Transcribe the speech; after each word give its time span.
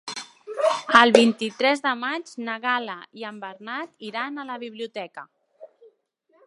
El 0.99 1.11
vint-i-tres 1.17 1.83
de 1.83 1.91
maig 2.05 2.31
na 2.47 2.57
Gal·la 2.65 2.97
i 3.23 3.27
en 3.33 3.37
Bernat 3.45 4.09
iran 4.11 4.37
a 4.37 4.47
la 4.53 4.61
biblioteca. 4.67 5.29